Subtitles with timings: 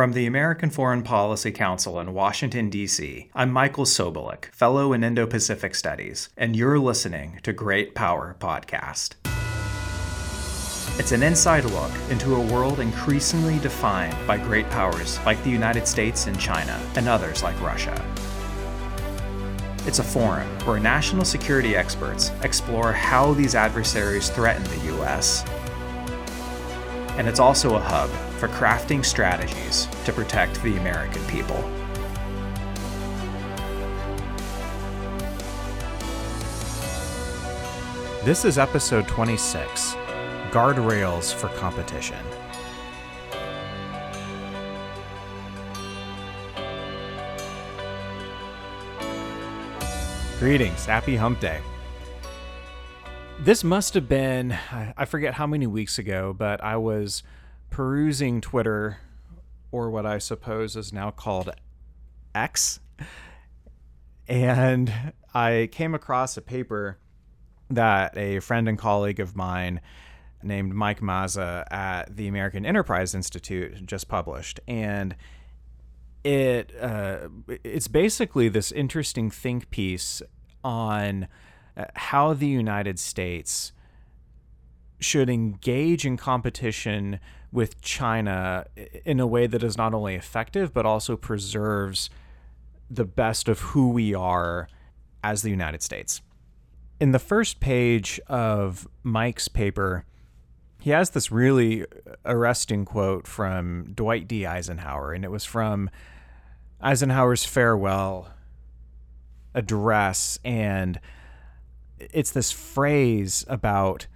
[0.00, 5.26] From the American Foreign Policy Council in Washington, D.C., I'm Michael Sobolik, Fellow in Indo
[5.26, 9.16] Pacific Studies, and you're listening to Great Power Podcast.
[10.98, 15.86] It's an inside look into a world increasingly defined by great powers like the United
[15.86, 18.02] States and China, and others like Russia.
[19.84, 25.44] It's a forum where national security experts explore how these adversaries threaten the U.S.
[27.18, 28.08] And it's also a hub
[28.40, 31.62] for crafting strategies to protect the American people.
[38.24, 39.92] This is episode 26
[40.52, 42.24] Guardrails for Competition.
[50.38, 51.60] Greetings, happy hump day.
[53.38, 54.52] This must have been,
[54.96, 57.22] I forget how many weeks ago, but I was
[57.70, 58.98] perusing Twitter,
[59.72, 61.50] or what I suppose is now called
[62.34, 62.80] X,
[64.28, 64.92] and
[65.32, 66.98] I came across a paper
[67.70, 69.80] that a friend and colleague of mine
[70.42, 75.14] named Mike Mazza at the American Enterprise Institute just published, and
[76.24, 77.28] it uh,
[77.64, 80.22] it's basically this interesting think piece
[80.62, 81.28] on
[81.76, 83.72] uh, how the United States
[84.98, 87.18] should engage in competition
[87.52, 88.66] with China
[89.04, 92.10] in a way that is not only effective but also preserves
[92.88, 94.68] the best of who we are
[95.22, 96.22] as the United States.
[96.98, 100.04] In the first page of Mike's paper,
[100.80, 101.84] he has this really
[102.24, 104.46] arresting quote from Dwight D.
[104.46, 105.90] Eisenhower, and it was from
[106.80, 108.28] Eisenhower's farewell
[109.54, 110.38] address.
[110.44, 110.98] And
[111.98, 114.06] it's this phrase about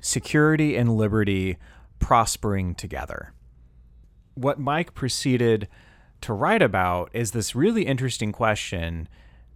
[0.00, 1.56] security and liberty
[2.00, 3.32] prospering together.
[4.34, 5.68] What Mike proceeded
[6.22, 9.08] to write about is this really interesting question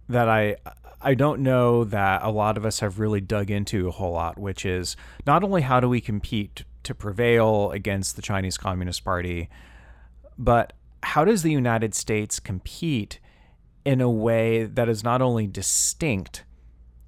[0.07, 0.55] that I
[1.01, 4.39] I don't know that a lot of us have really dug into a whole lot,
[4.39, 4.95] which is
[5.27, 9.49] not only how do we compete to prevail against the Chinese Communist Party,
[10.37, 10.73] but
[11.03, 13.19] how does the United States compete
[13.83, 16.43] in a way that is not only distinct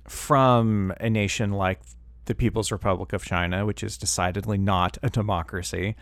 [0.07, 1.79] from a nation like
[2.27, 5.95] the People's Republic of China, which is decidedly not a democracy.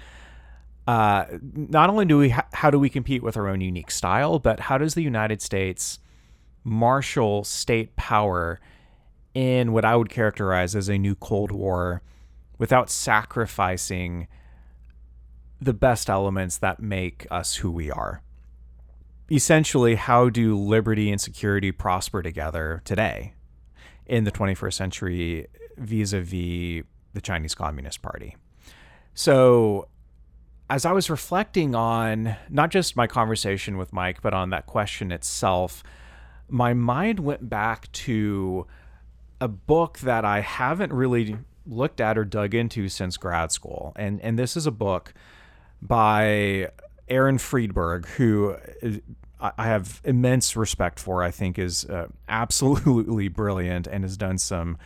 [0.87, 4.37] Uh, not only do we ha- how do we compete with our own unique style,
[4.37, 5.99] but how does the United States
[6.63, 8.59] marshal state power
[9.33, 12.01] in what I would characterize as a new Cold War
[12.57, 14.27] without sacrificing
[15.59, 18.21] the best elements that make us who we are?
[19.31, 23.33] Essentially, how do liberty and security prosper together today
[24.05, 25.47] in the 21st century
[25.77, 28.35] vis a vis the Chinese Communist Party.
[29.13, 29.87] So,
[30.69, 35.11] as I was reflecting on not just my conversation with Mike, but on that question
[35.11, 35.83] itself,
[36.49, 38.67] my mind went back to
[39.39, 43.93] a book that I haven't really looked at or dug into since grad school.
[43.95, 45.13] And, and this is a book
[45.81, 46.69] by
[47.07, 48.55] Aaron Friedberg, who
[49.39, 54.77] I have immense respect for, I think is uh, absolutely brilliant and has done some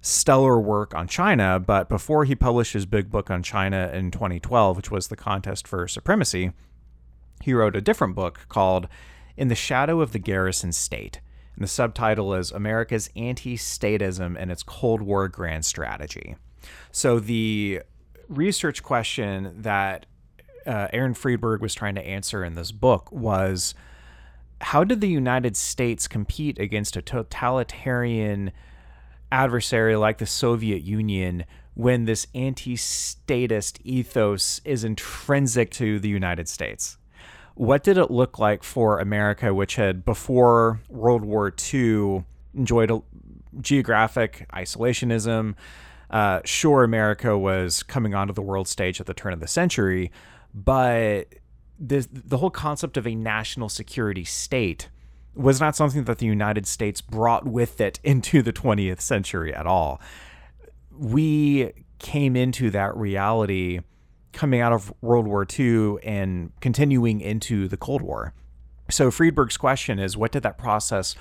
[0.00, 4.76] stellar work on China, but before he published his big book on China in 2012,
[4.76, 6.52] which was The Contest for Supremacy,
[7.42, 8.88] he wrote a different book called
[9.36, 11.20] In the Shadow of the Garrison State.
[11.54, 16.36] And the subtitle is America's Anti Statism and its Cold War Grand Strategy.
[16.92, 17.82] So the
[18.28, 20.06] research question that
[20.66, 23.74] uh, Aaron Friedberg was trying to answer in this book was
[24.60, 28.52] how did the United States compete against a totalitarian
[29.32, 36.48] adversary like the Soviet Union when this anti statist ethos is intrinsic to the United
[36.48, 36.98] States.
[37.54, 42.24] What did it look like for America, which had before World War II
[42.54, 43.02] enjoyed a
[43.60, 45.54] geographic isolationism?
[46.10, 50.10] Uh, sure, America was coming onto the world stage at the turn of the century,
[50.52, 51.28] but
[51.78, 54.88] this, the whole concept of a national security state
[55.34, 59.66] was not something that the United States brought with it into the 20th century at
[59.66, 60.00] all.
[60.90, 63.80] We came into that reality
[64.32, 68.32] coming out of World War II and continuing into the Cold War.
[68.88, 71.14] So Friedberg's question is what did that process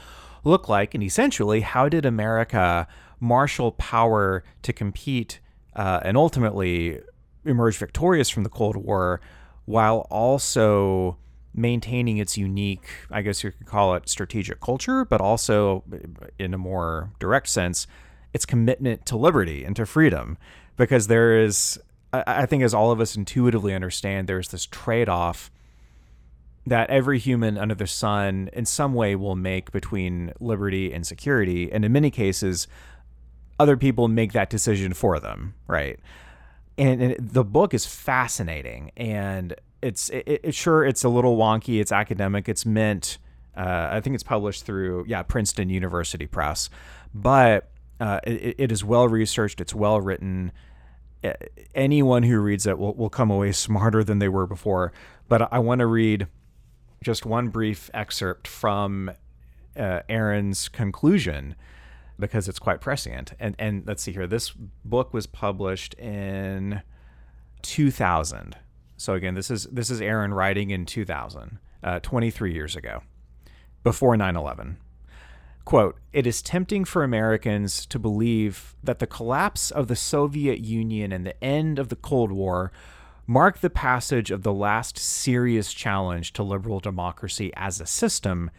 [0.44, 0.94] look like?
[0.94, 2.88] And essentially, how did America
[3.19, 5.39] marshal power to compete
[5.75, 7.00] uh, and ultimately
[7.45, 9.21] emerge victorious from the Cold War
[9.65, 11.17] while also
[11.59, 15.83] maintaining its unique, I guess you could call it strategic culture, but also
[16.39, 17.85] in a more direct sense,
[18.33, 20.38] its commitment to liberty and to freedom.
[20.77, 21.79] Because there is
[22.11, 25.51] I, think, as all of us intuitively understand, there's this trade off
[26.65, 31.71] that every human under the sun in some way will make between liberty and security.
[31.71, 32.67] And in many cases,
[33.59, 36.00] other people make that decision for them, right?
[36.77, 41.91] And the book is fascinating and it's it, it, sure it's a little wonky it's
[41.91, 43.17] academic it's meant
[43.55, 46.69] uh, i think it's published through yeah princeton university press.
[47.13, 50.51] But uh, it, it is well researched it's well written.
[51.75, 54.93] Anyone who reads it will, will come away smarter than they were before.
[55.27, 56.27] But i want to read
[57.03, 59.11] just one brief excerpt from
[59.77, 61.55] uh, aaron's conclusion
[62.19, 63.33] because it's quite prescient.
[63.39, 66.81] And and let's see here this book was published in
[67.61, 68.57] 2000
[69.00, 73.01] so again, this is this is Aaron writing in 2000, uh, 23 years ago,
[73.81, 74.75] before 9/11.
[75.63, 81.13] Quote, it is tempting for Americans to believe that the collapse of the Soviet Union
[81.13, 82.74] and the end of the Cold War
[83.25, 88.51] mark the passage of the last serious challenge to liberal democracy as a system,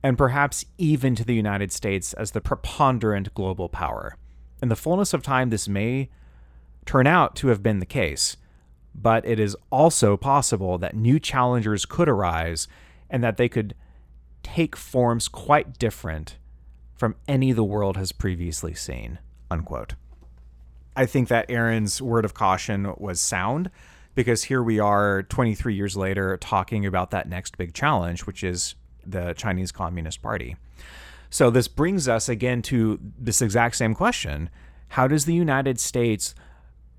[0.00, 4.16] and perhaps even to the United States as the preponderant global power.
[4.62, 6.08] In the fullness of time, this may
[6.86, 8.36] turn out to have been the case
[9.02, 12.68] but it is also possible that new challengers could arise
[13.10, 13.74] and that they could
[14.42, 16.36] take forms quite different
[16.94, 19.18] from any the world has previously seen.
[19.50, 19.94] Unquote.
[20.96, 23.70] I think that Aaron's word of caution was sound
[24.14, 28.74] because here we are 23 years later talking about that next big challenge, which is
[29.06, 30.56] the Chinese Communist Party.
[31.30, 34.50] So this brings us again to this exact same question
[34.88, 36.34] How does the United States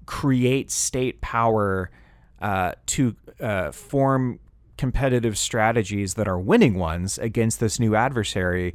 [0.10, 1.92] create state power
[2.42, 4.40] uh, to uh, form
[4.76, 8.74] competitive strategies that are winning ones against this new adversary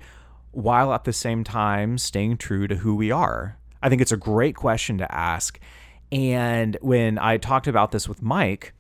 [0.52, 3.58] while at the same time staying true to who we are?
[3.82, 5.58] I think it's a great question to ask.
[6.12, 8.72] And when I talked about this with Mike,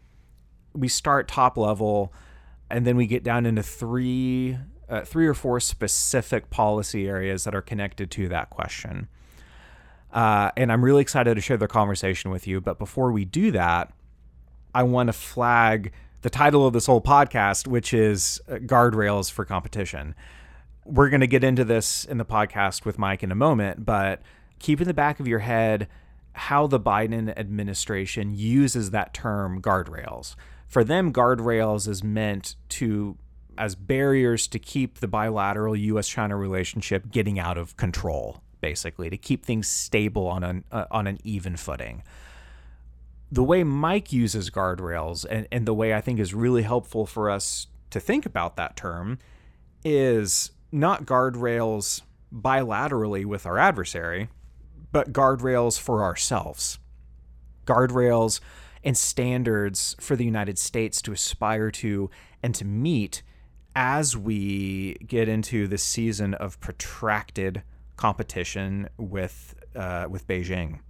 [0.74, 2.12] we start top level
[2.70, 4.58] and then we get down into three
[4.88, 9.08] uh, three or four specific policy areas that are connected to that question.
[10.14, 12.60] Uh, and I'm really excited to share the conversation with you.
[12.60, 13.92] But before we do that,
[14.72, 19.44] I want to flag the title of this whole podcast, which is uh, Guardrails for
[19.44, 20.14] Competition.
[20.84, 24.22] We're going to get into this in the podcast with Mike in a moment, but
[24.60, 25.88] keep in the back of your head
[26.32, 30.36] how the Biden administration uses that term guardrails.
[30.66, 33.16] For them, guardrails is meant to
[33.56, 39.18] as barriers to keep the bilateral US China relationship getting out of control basically to
[39.18, 42.02] keep things stable on an uh, on an even footing.
[43.30, 47.28] The way Mike uses guardrails and, and the way I think is really helpful for
[47.28, 49.18] us to think about that term
[49.84, 52.00] is not guardrails
[52.34, 54.30] bilaterally with our adversary,
[54.92, 56.78] but guardrails for ourselves.
[57.66, 58.40] Guardrails
[58.82, 62.08] and standards for the United States to aspire to
[62.42, 63.22] and to meet
[63.76, 67.62] as we get into this season of protracted
[67.96, 70.80] competition with uh, with Beijing.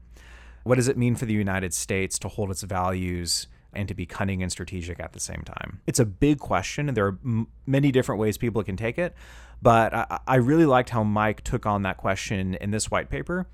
[0.65, 4.07] What does it mean for the United States to hold its values and to be
[4.07, 5.81] cunning and strategic at the same time?
[5.87, 9.15] It's a big question, and there are m- many different ways people can take it.
[9.61, 13.47] But I, I really liked how Mike took on that question in this white paper.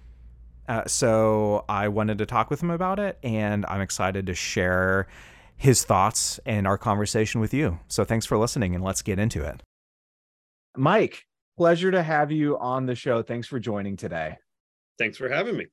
[0.68, 5.08] Uh, so I wanted to talk with him about it, and I'm excited to share
[5.56, 7.80] his thoughts and our conversation with you.
[7.88, 9.62] So thanks for listening, and let's get into it.
[10.76, 11.26] Mike,
[11.60, 13.22] pleasure to have you on the show.
[13.22, 14.38] Thanks for joining today.
[14.98, 15.66] Thanks for having me.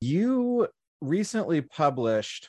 [0.00, 0.68] You
[1.02, 2.48] recently published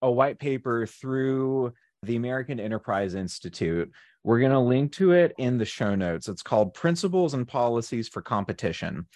[0.00, 1.74] a white paper through
[2.04, 3.92] the American Enterprise Institute.
[4.24, 6.28] We're going to link to it in the show notes.
[6.28, 9.06] It's called Principles and Policies for Competition.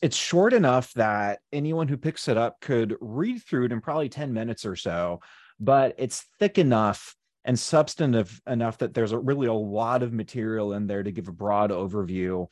[0.00, 4.08] It's short enough that anyone who picks it up could read through it in probably
[4.08, 5.20] 10 minutes or so,
[5.60, 10.72] but it's thick enough and substantive enough that there's a, really a lot of material
[10.72, 12.46] in there to give a broad overview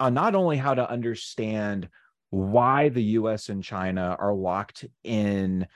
[0.00, 1.88] on not only how to understand
[2.30, 5.66] why the US and China are locked in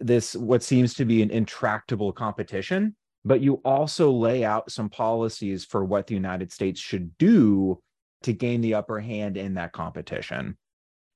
[0.00, 5.64] this what seems to be an intractable competition but you also lay out some policies
[5.64, 7.80] for what the United States should do
[8.22, 10.56] to gain the upper hand in that competition.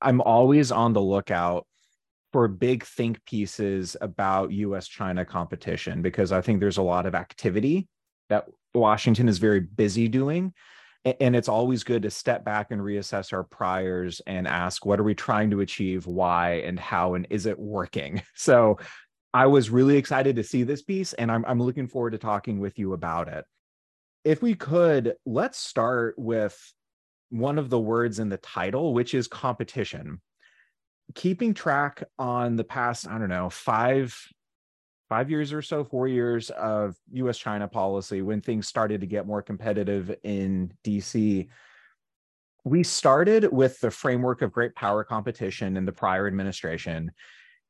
[0.01, 1.65] I'm always on the lookout
[2.33, 7.15] for big think pieces about US China competition because I think there's a lot of
[7.15, 7.87] activity
[8.29, 10.53] that Washington is very busy doing.
[11.21, 15.03] And it's always good to step back and reassess our priors and ask, what are
[15.03, 16.05] we trying to achieve?
[16.05, 17.13] Why and how?
[17.13, 18.21] And is it working?
[18.35, 18.77] So
[19.33, 22.59] I was really excited to see this piece and I'm, I'm looking forward to talking
[22.59, 23.45] with you about it.
[24.23, 26.57] If we could, let's start with
[27.29, 30.21] one of the words in the title, which is competition
[31.15, 34.15] keeping track on the past, I don't know, five
[35.09, 39.25] five years or so, four years of US China policy when things started to get
[39.25, 41.47] more competitive in DC.
[42.65, 47.11] We started with the framework of great power competition in the prior administration.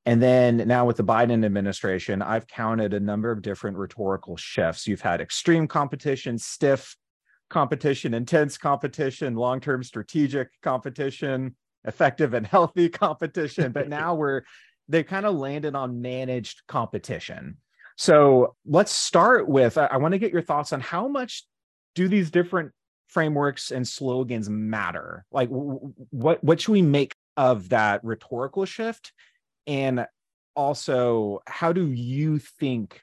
[0.08, 4.88] And then now with the Biden administration, I've counted a number of different rhetorical shifts.
[4.88, 6.96] You've had extreme competition, stiff
[7.50, 11.56] competition, intense competition, long term strategic competition,
[11.88, 13.72] effective and healthy competition.
[13.72, 14.44] But now we're
[14.89, 17.58] they kind of landed on managed competition.
[17.98, 21.46] So let's start with I, I want to get your thoughts on how much
[21.96, 22.72] do these different
[23.08, 25.25] frameworks and slogans matter?
[25.32, 29.13] Like what what should we make of that rhetorical shift?
[29.65, 30.06] And
[30.56, 33.01] also, how do you think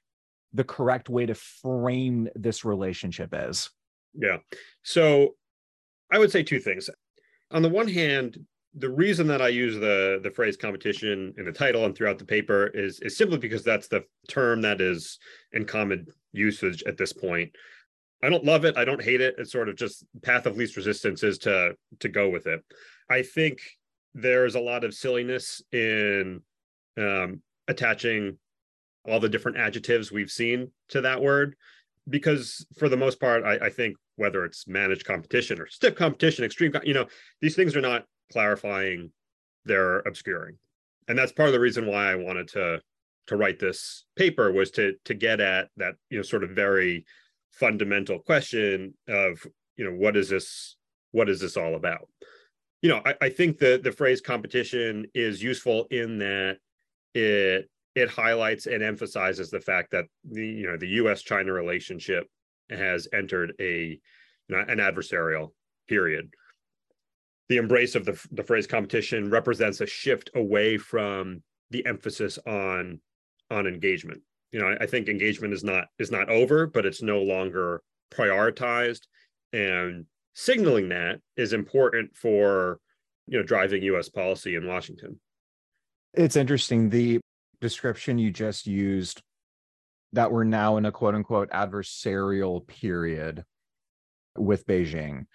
[0.52, 3.70] the correct way to frame this relationship is?
[4.14, 4.38] Yeah.
[4.82, 5.34] So
[6.12, 6.88] I would say two things.
[7.50, 8.44] On the one hand,
[8.76, 12.24] the reason that I use the the phrase competition in the title and throughout the
[12.24, 15.18] paper is is simply because that's the term that is
[15.52, 17.52] in common usage at this point.
[18.22, 18.76] I don't love it.
[18.76, 19.36] I don't hate it.
[19.38, 22.64] It's sort of just path of least resistance is to to go with it.
[23.08, 23.60] I think
[24.14, 26.40] there's a lot of silliness in
[26.98, 28.38] um, attaching
[29.06, 31.54] all the different adjectives we've seen to that word
[32.08, 36.44] because for the most part I, I think whether it's managed competition or stiff competition
[36.44, 37.06] extreme you know
[37.40, 39.10] these things are not clarifying
[39.64, 40.56] they're obscuring.
[41.08, 42.80] And that's part of the reason why i wanted to
[43.26, 47.04] to write this paper was to to get at that you know sort of very
[47.52, 50.76] fundamental question of you know what is this
[51.12, 52.08] what is this all about?
[52.82, 56.58] You know i, I think the the phrase competition is useful in that
[57.14, 62.26] it it highlights and emphasizes the fact that the you know the us china relationship
[62.70, 63.98] has entered a
[64.48, 65.52] you know, an adversarial
[65.88, 66.30] period
[67.48, 73.00] the embrace of the, the phrase competition represents a shift away from the emphasis on
[73.50, 74.22] on engagement.
[74.52, 77.82] You know I, I, think engagement is not is not over but it's no longer
[78.12, 79.00] prioritized.
[79.52, 82.78] And signaling that is important for
[83.26, 85.20] you know driving us policy in washington.
[86.14, 87.20] It's interesting the
[87.60, 89.22] description you just used
[90.12, 93.44] that we're now in a quote unquote adversarial period
[94.36, 95.26] with beijing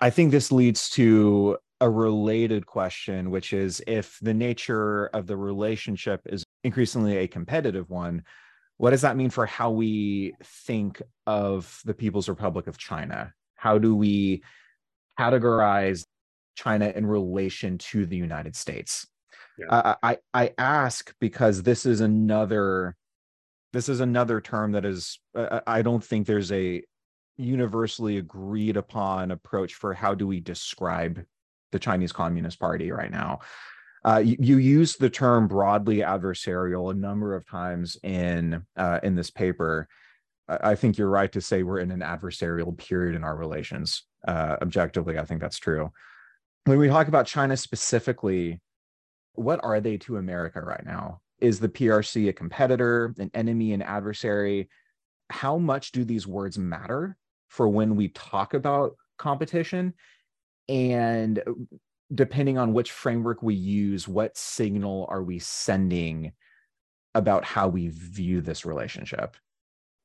[0.00, 5.36] I think this leads to a related question, which is if the nature of the
[5.36, 8.22] relationship is increasingly a competitive one,
[8.76, 13.32] what does that mean for how we think of the People's Republic of China?
[13.54, 14.42] How do we
[15.18, 16.04] categorize
[16.54, 19.06] China in relation to the United States?
[19.58, 19.96] Yeah.
[20.02, 22.96] I, I ask because this is another
[23.72, 26.82] this is another term that is I don't think there's a
[27.40, 31.24] universally agreed upon approach for how do we describe
[31.72, 33.40] the Chinese Communist Party right now.
[34.04, 39.14] Uh, you, you use the term broadly adversarial a number of times in uh, in
[39.14, 39.88] this paper.
[40.48, 44.04] I, I think you're right to say we're in an adversarial period in our relations.
[44.26, 45.90] Uh, objectively, I think that's true.
[46.64, 48.60] When we talk about China specifically,
[49.34, 51.20] what are they to America right now?
[51.40, 54.68] Is the PRC a competitor, an enemy, an adversary?
[55.30, 57.16] How much do these words matter?
[57.50, 59.92] For when we talk about competition
[60.68, 61.42] and
[62.14, 66.32] depending on which framework we use what signal are we sending
[67.14, 69.36] about how we view this relationship?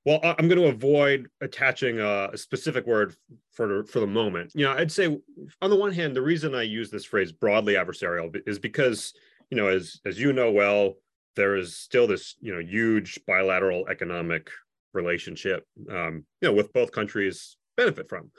[0.06, 3.16] Well i'm going to avoid attaching a, specific word
[3.54, 4.52] for for the moment.
[4.54, 5.18] You know i'd say
[5.62, 9.14] on the one hand the reason i use this phrase broadly adversarial is because
[9.50, 10.94] you know as as you know well
[11.36, 14.50] there is still this you know huge bilateral economic
[14.96, 18.32] relationship, um, you know, with both countries benefit from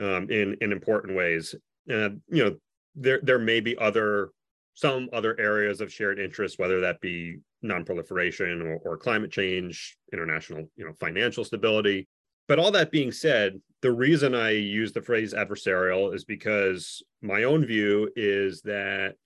[0.00, 1.54] um, in in important ways.
[1.88, 2.56] And you know,
[2.94, 4.30] there there may be other
[4.74, 10.70] some other areas of shared interest, whether that be nonproliferation or, or climate change, international,
[10.76, 12.06] you know, financial stability.
[12.46, 17.42] But all that being said, the reason I use the phrase adversarial is because my
[17.42, 19.16] own view is that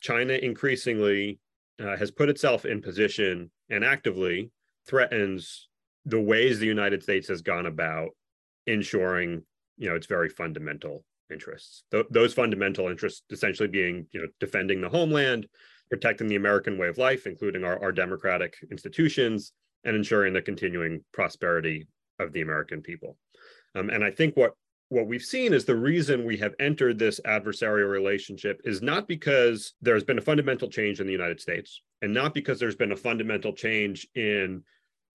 [0.00, 1.38] China increasingly
[1.78, 4.50] uh, has put itself in position and actively
[4.88, 5.68] threatens
[6.06, 8.10] the ways the United States has gone about
[8.66, 9.42] ensuring,
[9.76, 11.82] you know, its very fundamental interests.
[11.90, 15.46] Th- those fundamental interests essentially being, you know, defending the homeland,
[15.90, 19.52] protecting the American way of life, including our, our democratic institutions,
[19.84, 21.86] and ensuring the continuing prosperity
[22.18, 23.16] of the American people.
[23.74, 24.54] Um, and I think what
[24.88, 29.74] what we've seen is the reason we have entered this adversarial relationship is not because
[29.82, 32.96] there's been a fundamental change in the United States and not because there's been a
[32.96, 34.62] fundamental change in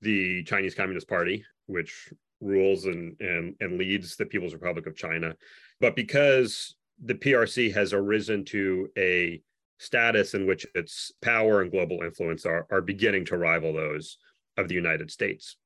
[0.02, 5.36] the Chinese Communist Party, which rules and, and, and leads the People's Republic of China.
[5.80, 9.42] But because the PRC has arisen to a
[9.80, 14.18] status in which its power and global influence are, are beginning to rival those
[14.58, 15.58] of the United States.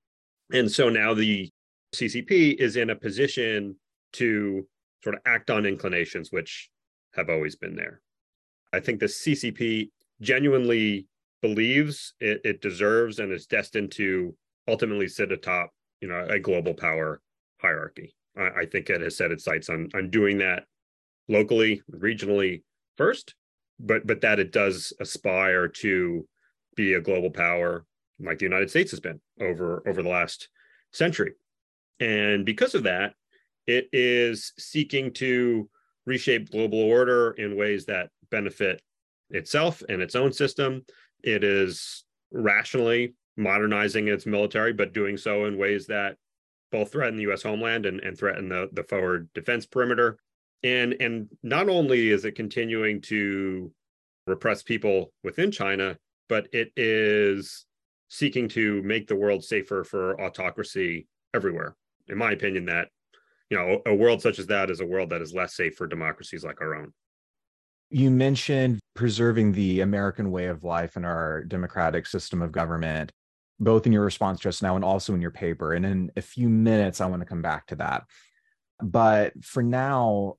[0.53, 1.51] And so now the
[1.93, 3.75] CCP is in a position
[4.13, 4.67] to
[5.03, 6.69] sort of act on inclinations which
[7.13, 8.01] have always been there.
[8.73, 9.89] I think the CCP
[10.21, 11.07] genuinely
[11.45, 14.35] believes it, it deserves and is destined to
[14.67, 15.69] ultimately sit atop,
[16.01, 17.21] you know, a global power
[17.61, 18.15] hierarchy.
[18.37, 20.63] I, I think it has set its sights on on doing that
[21.27, 22.63] locally, regionally
[22.97, 23.35] first,
[23.79, 26.27] but but that it does aspire to
[26.75, 27.85] be a global power
[28.19, 30.49] like the United States has been over over the last
[30.91, 31.33] century.
[31.99, 33.13] And because of that,
[33.67, 35.69] it is seeking to
[36.05, 38.81] reshape global order in ways that benefit
[39.29, 40.85] itself and its own system.
[41.23, 46.17] It is rationally modernizing its military, but doing so in ways that
[46.71, 50.17] both threaten the US homeland and, and threaten the, the forward defense perimeter.
[50.63, 53.71] And, and not only is it continuing to
[54.27, 57.65] repress people within China, but it is
[58.09, 61.75] seeking to make the world safer for autocracy everywhere.
[62.07, 62.89] In my opinion, that
[63.49, 65.87] you know a world such as that is a world that is less safe for
[65.87, 66.93] democracies like our own.
[67.89, 73.11] You mentioned preserving the American way of life and our democratic system of government,
[73.59, 75.73] both in your response just now and also in your paper.
[75.73, 78.03] And in a few minutes, I want to come back to that.
[78.81, 80.35] But for now,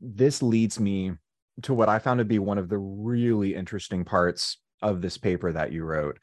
[0.00, 1.12] this leads me
[1.62, 5.52] to what I found to be one of the really interesting parts of this paper
[5.52, 6.18] that you wrote,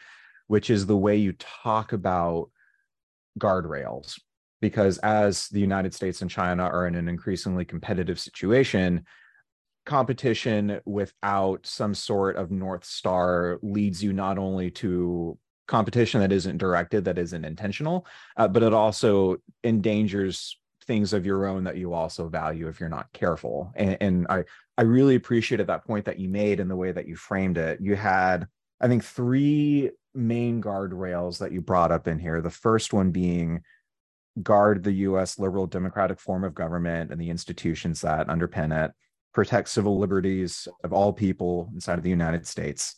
[0.48, 2.50] which is the way you talk about
[3.40, 4.20] guardrails.
[4.62, 9.06] Because as the United States and China are in an increasingly competitive situation,
[9.88, 16.60] competition without some sort of North Star leads you not only to competition that isn't
[16.60, 21.94] directed, that isn't intentional, uh, but it also endangers things of your own that you
[21.94, 23.72] also value if you're not careful.
[23.76, 24.44] And, and I,
[24.78, 27.80] I really appreciated that point that you made in the way that you framed it.
[27.82, 28.48] You had,
[28.80, 32.42] I think, three main guardrails that you brought up in here.
[32.42, 33.62] The first one being
[34.42, 38.92] guard the US liberal democratic form of government and the institutions that underpin it,
[39.38, 42.96] protect civil liberties of all people inside of the United States,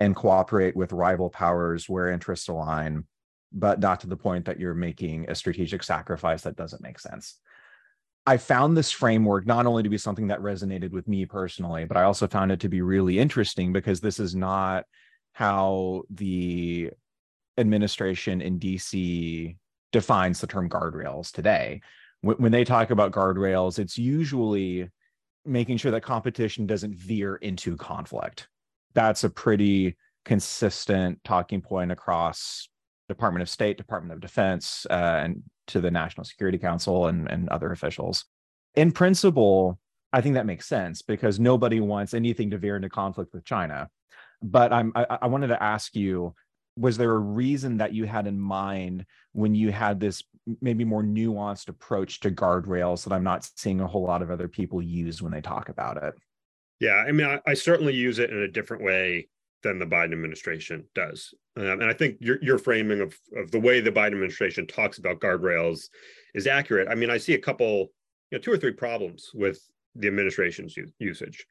[0.00, 3.04] and cooperate with rival powers where interests align
[3.52, 7.36] but not to the point that you're making a strategic sacrifice that doesn't make sense.
[8.26, 11.96] I found this framework not only to be something that resonated with me personally, but
[11.96, 14.86] I also found it to be really interesting because this is not
[15.34, 16.90] how the
[17.58, 19.56] administration in DC
[19.92, 21.80] defines the term guardrails today.
[22.22, 24.90] When, they talk about guardrails, it's usually
[25.46, 28.48] making sure that competition doesn't veer into conflict.
[28.94, 32.68] That's a pretty consistent talking point across
[33.08, 37.48] Department of State, Department of Defense, uh, and to the National Security Council and, and
[37.48, 38.24] other officials.
[38.74, 39.78] In principle,
[40.12, 43.88] I think that makes sense because nobody wants anything to veer into conflict with China.
[44.42, 46.34] But I'm, I, I wanted to ask you
[46.76, 50.22] was there a reason that you had in mind when you had this
[50.60, 54.48] maybe more nuanced approach to guardrails that I'm not seeing a whole lot of other
[54.48, 56.14] people use when they talk about it?
[56.80, 59.28] Yeah, I mean, I, I certainly use it in a different way
[59.62, 61.32] than the Biden administration does.
[61.56, 64.98] Um, and I think your your framing of of the way the Biden administration talks
[64.98, 65.88] about guardrails
[66.34, 66.88] is accurate.
[66.88, 67.88] I mean, I see a couple,
[68.30, 69.58] you know, two or three problems with
[69.94, 71.46] the administration's u- usage.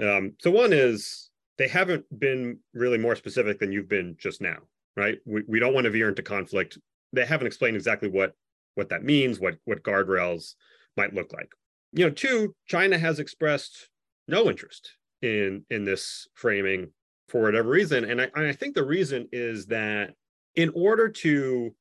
[0.00, 1.27] Um, so one is
[1.58, 4.58] they haven't been really more specific than you've been just now,
[4.96, 5.18] right?
[5.26, 6.78] We we don't want to veer into conflict.
[7.12, 8.32] They haven't explained exactly what
[8.74, 10.54] what that means, what what guardrails
[10.96, 11.50] might look like.
[11.92, 13.88] You know, two, China has expressed
[14.28, 16.92] no interest in in this framing
[17.28, 18.04] for whatever reason.
[18.04, 20.14] And I, I think the reason is that
[20.54, 21.74] in order to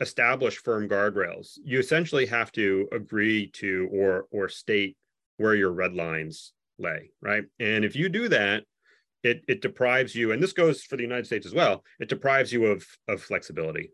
[0.00, 4.96] establish firm guardrails, you essentially have to agree to or or state
[5.38, 7.44] where your red lines lay, right?
[7.58, 8.64] And if you do that,
[9.22, 12.52] it it deprives you, and this goes for the United States as well, it deprives
[12.52, 13.90] you of of flexibility.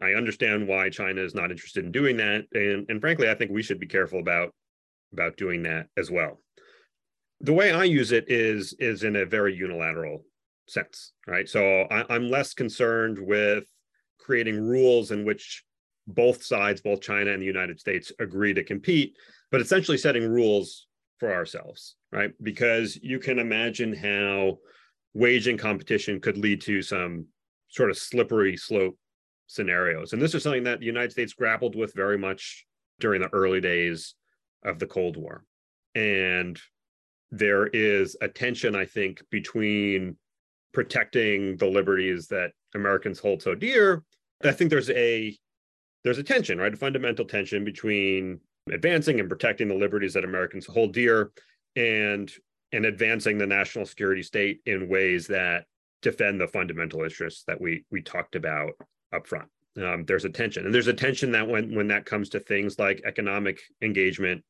[0.00, 2.44] I understand why China is not interested in doing that.
[2.52, 4.54] And, and frankly, I think we should be careful about
[5.12, 6.40] about doing that as well.
[7.40, 10.24] The way I use it is is in a very unilateral
[10.68, 11.48] sense, right?
[11.48, 13.64] So I, I'm less concerned with
[14.18, 15.62] creating rules in which
[16.06, 19.16] both sides, both China and the United States, agree to compete,
[19.50, 20.85] but essentially setting rules
[21.18, 22.32] for ourselves, right?
[22.42, 24.58] Because you can imagine how
[25.14, 27.26] waging competition could lead to some
[27.68, 28.98] sort of slippery slope
[29.46, 30.12] scenarios.
[30.12, 32.66] And this is something that the United States grappled with very much
[33.00, 34.14] during the early days
[34.64, 35.44] of the Cold War.
[35.94, 36.60] And
[37.30, 40.16] there is a tension, I think, between
[40.72, 44.02] protecting the liberties that Americans hold so dear,
[44.44, 45.36] I think there's a
[46.04, 46.72] there's a tension, right?
[46.72, 48.38] A fundamental tension between
[48.72, 51.30] advancing and protecting the liberties that Americans hold dear
[51.76, 52.32] and
[52.72, 55.64] and advancing the national security state in ways that
[56.02, 58.72] defend the fundamental interests that we we talked about
[59.14, 59.48] up front.
[59.76, 62.78] Um, there's a tension, and there's a tension that when when that comes to things
[62.78, 64.42] like economic engagement,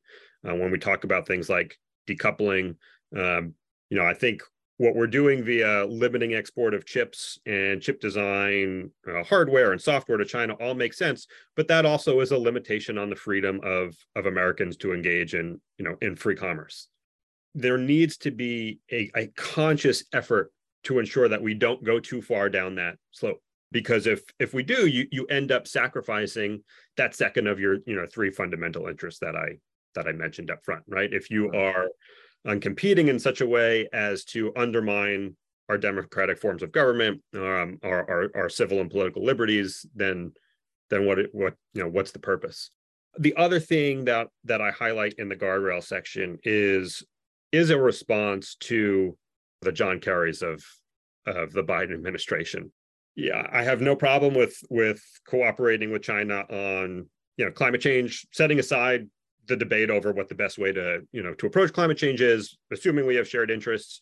[0.47, 1.77] uh, when we talk about things like
[2.07, 2.75] decoupling,
[3.15, 3.53] um,
[3.89, 4.41] you know, I think
[4.77, 10.17] what we're doing via limiting export of chips and chip design uh, hardware and software
[10.17, 13.95] to china all makes sense but that also is a limitation on the freedom of
[14.15, 16.87] of americans to engage in you know in free commerce.
[17.55, 20.51] There needs to be a, a conscious effort
[20.83, 24.63] to ensure that we don't go too far down that slope because if if we
[24.63, 26.63] do you you end up sacrificing
[26.97, 29.57] that second of your you know three fundamental interests that i
[29.95, 31.13] that i mentioned up front right?
[31.13, 31.89] If you are
[32.47, 35.35] on competing in such a way as to undermine
[35.69, 40.31] our democratic forms of government, um, our, our, our civil and political liberties, then
[40.89, 42.71] then what it, what you know what's the purpose?
[43.19, 47.03] The other thing that that I highlight in the guardrail section is
[47.51, 49.17] is a response to
[49.61, 50.63] the John Kerrys of
[51.25, 52.71] of the Biden administration.
[53.15, 58.25] Yeah, I have no problem with with cooperating with China on you know climate change,
[58.31, 59.09] setting aside
[59.47, 62.57] the debate over what the best way to you know to approach climate change is
[62.71, 63.99] assuming we have shared interests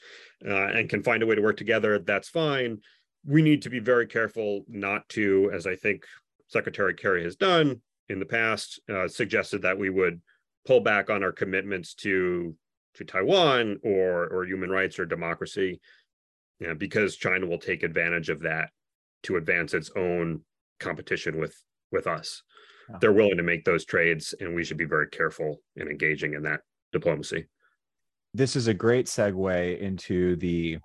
[0.48, 2.80] uh, and can find a way to work together that's fine.
[3.28, 6.04] We need to be very careful not to as i think
[6.48, 10.22] secretary kerry has done in the past uh, suggested that we would
[10.66, 12.56] pull back on our commitments to
[12.96, 15.80] to taiwan or or human rights or democracy
[16.60, 18.70] you know, because china will take advantage of that
[19.24, 20.42] to advance its own
[20.80, 21.56] competition with
[21.92, 22.44] with us
[22.90, 22.98] yeah.
[23.00, 26.44] they're willing to make those trades, and we should be very careful in engaging in
[26.44, 27.46] that diplomacy.
[28.34, 30.80] This is a great segue into the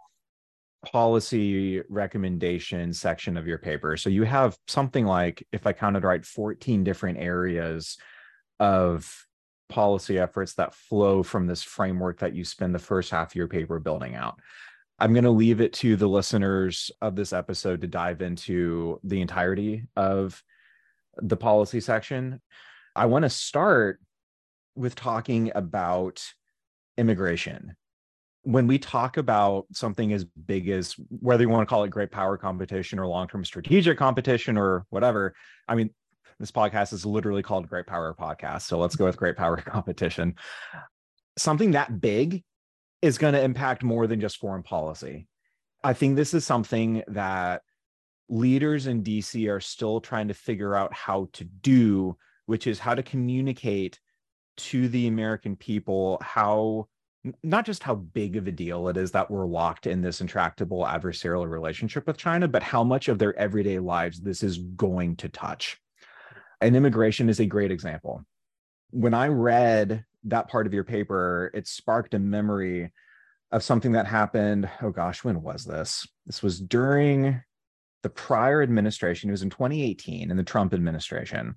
[0.84, 3.96] policy recommendation section of your paper.
[3.96, 7.98] So you have something like, if I counted right, 14 different areas
[8.58, 9.26] of
[9.68, 13.48] policy efforts that flow from this framework that you spend the first half of your
[13.48, 14.38] paper building out.
[14.98, 19.20] I'm going to leave it to the listeners of this episode to dive into the
[19.20, 20.42] entirety of
[21.16, 22.40] the policy section.
[22.94, 24.00] I want to start
[24.74, 26.24] with talking about
[26.96, 27.74] immigration.
[28.42, 32.10] When we talk about something as big as whether you want to call it great
[32.10, 35.34] power competition or long term strategic competition or whatever,
[35.68, 35.90] I mean,
[36.38, 38.62] this podcast is literally called Great Power Podcast.
[38.62, 40.36] So let's go with great power competition.
[41.36, 42.42] Something that big
[43.02, 45.28] is going to impact more than just foreign policy.
[45.84, 47.62] I think this is something that
[48.30, 52.16] leaders in DC are still trying to figure out how to do,
[52.46, 53.98] which is how to communicate
[54.56, 56.86] to the American people how
[57.42, 60.84] not just how big of a deal it is that we're locked in this intractable
[60.84, 65.28] adversarial relationship with China, but how much of their everyday lives this is going to
[65.28, 65.78] touch.
[66.62, 68.24] And immigration is a great example.
[68.90, 72.90] When I read that part of your paper, it sparked a memory
[73.52, 74.70] of something that happened.
[74.80, 76.06] Oh gosh, when was this?
[76.24, 77.42] This was during
[78.02, 81.56] the prior administration, it was in 2018 in the Trump administration,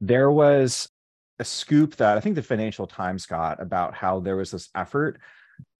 [0.00, 0.88] there was
[1.38, 5.20] a scoop that I think the Financial Times got about how there was this effort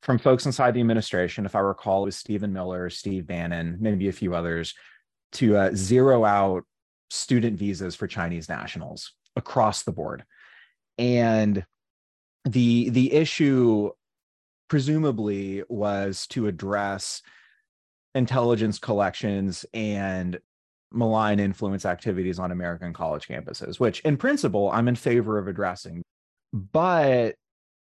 [0.03, 4.09] from folks inside the administration, if I recall, it was Stephen Miller, Steve Bannon, maybe
[4.09, 4.75] a few others,
[5.33, 6.65] to uh, zero out
[7.11, 10.25] student visas for Chinese nationals across the board.
[10.99, 11.65] And
[12.45, 13.91] the the issue
[14.69, 17.23] presumably was to address
[18.15, 20.39] intelligence collections and
[20.93, 26.03] malign influence activities on American college campuses, which in principle I'm in favor of addressing.
[26.53, 27.37] But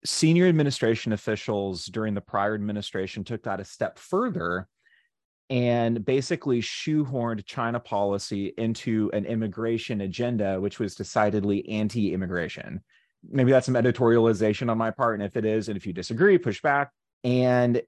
[0.05, 4.67] senior administration officials during the prior administration took that a step further
[5.49, 12.81] and basically shoehorned China policy into an immigration agenda, which was decidedly anti immigration.
[13.29, 15.15] Maybe that's some editorialization on my part.
[15.15, 16.91] And if it is, and if you disagree, push back.
[17.23, 17.81] And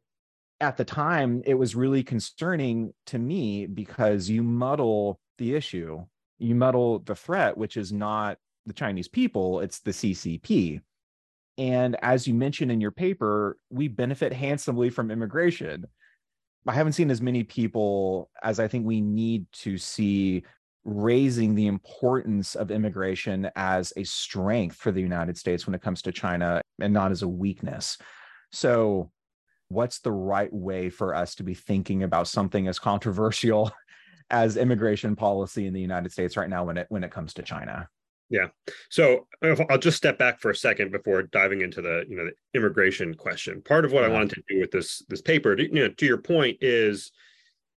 [0.65, 6.03] at the time, it was really concerning to me because you muddle the issue,
[6.39, 10.81] you muddle the threat, which is not the Chinese people, it's the CCP.
[11.59, 15.85] And as you mentioned in your paper, we benefit handsomely from immigration.
[16.67, 20.43] I haven't seen as many people as I think we need to see
[20.83, 26.01] raising the importance of immigration as a strength for the United States when it comes
[26.01, 27.99] to China and not as a weakness.
[28.51, 29.11] So,
[29.69, 33.71] what's the right way for us to be thinking about something as controversial
[34.29, 37.43] as immigration policy in the United States right now when it when it comes to
[37.43, 37.87] China?
[38.29, 38.47] Yeah.
[38.89, 39.27] So
[39.69, 43.13] I'll just step back for a second before diving into the you know the immigration
[43.13, 43.61] question.
[43.61, 44.09] Part of what yeah.
[44.09, 47.11] I wanted to do with this this paper, you know, to your point, is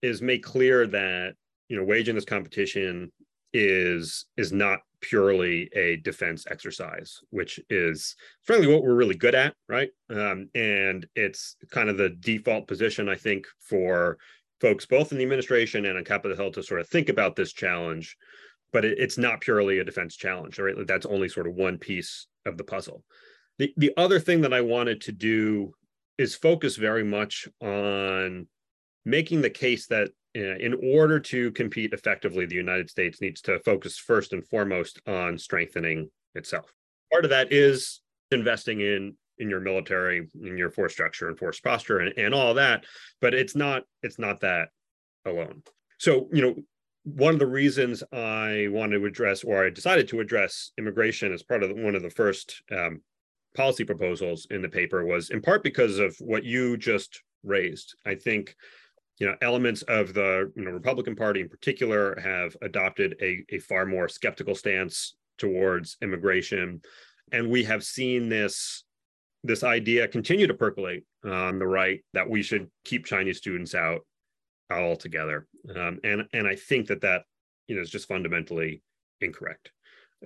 [0.03, 1.35] is make clear that
[1.69, 3.11] you know waging this competition
[3.53, 9.55] is is not purely a defense exercise, which is frankly what we're really good at,
[9.69, 9.91] right?
[10.11, 14.19] Um, and it's kind of the default position, I think, for
[14.61, 17.53] folks both in the administration and on Capitol Hill to sort of think about this
[17.53, 18.17] challenge.
[18.73, 20.75] But it, it's not purely a defense challenge, right?
[20.87, 23.05] That's only sort of one piece of the puzzle.
[23.59, 25.73] The the other thing that I wanted to do
[26.19, 28.49] is focus very much on
[29.05, 30.11] making the case that
[30.43, 35.39] in order to compete effectively, the United States needs to focus first and foremost on
[35.39, 36.73] strengthening itself.
[37.11, 41.61] Part of that is investing in in your military, in your force structure and force
[41.61, 42.85] posture and, and all that,
[43.21, 44.69] but it's not it's not that
[45.27, 45.63] alone.
[45.99, 46.55] So, you know,
[47.05, 51.43] one of the reasons I wanted to address or I decided to address immigration as
[51.43, 53.01] part of one of the first um,
[53.55, 57.95] policy proposals in the paper was in part because of what you just raised.
[58.05, 58.57] I think
[59.19, 63.59] you know elements of the you know Republican Party in particular have adopted a, a
[63.59, 66.81] far more skeptical stance towards immigration,
[67.33, 68.85] and we have seen this
[69.43, 74.01] this idea continue to percolate on the right that we should keep Chinese students out
[74.71, 77.23] altogether, um, and and I think that that
[77.67, 78.83] you know is just fundamentally
[79.21, 79.71] incorrect.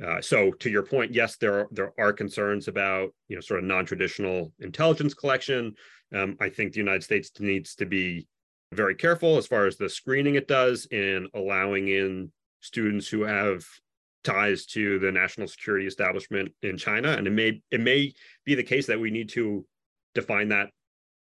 [0.05, 3.61] Uh, so to your point, yes, there are, there are concerns about you know sort
[3.61, 5.75] of non-traditional intelligence collection.
[6.13, 8.27] Um, I think the United States needs to be
[8.73, 12.31] very careful as far as the screening it does in allowing in
[12.61, 13.65] students who have
[14.23, 17.13] ties to the national security establishment in China.
[17.13, 18.13] And it may it may
[18.45, 19.65] be the case that we need to
[20.15, 20.71] define that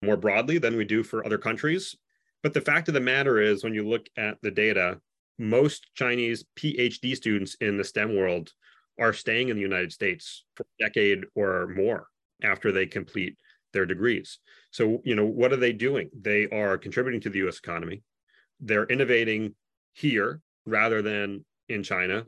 [0.02, 1.96] more broadly than we do for other countries.
[2.42, 5.00] But the fact of the matter is, when you look at the data,
[5.38, 8.52] most Chinese PhD students in the STEM world
[8.98, 12.06] are staying in the United States for a decade or more
[12.42, 13.37] after they complete
[13.78, 14.40] their degrees.
[14.72, 16.10] So, you know, what are they doing?
[16.20, 18.02] They are contributing to the US economy.
[18.58, 19.54] They're innovating
[19.92, 22.26] here rather than in China.